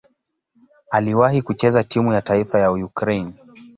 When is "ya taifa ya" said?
2.13-2.71